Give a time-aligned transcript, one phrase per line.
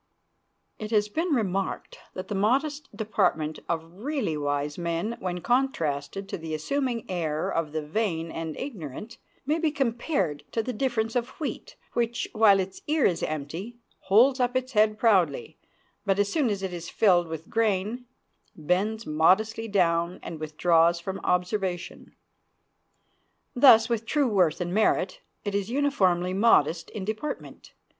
[0.79, 6.39] ]It has been remarked that the modest deportment of really wise men, when contrasted to
[6.39, 11.29] the assuming air of the vain and ignorant, may be compared to the difference of
[11.39, 15.59] wheat, which, while its ear is empty, holds up its head proudly,
[16.03, 18.05] but as soon as it is filled with grain
[18.55, 22.15] bends modestly down and withdraws from observation.
[23.53, 27.73] Thus with true worth and merit: it is uniformly modest in deportment.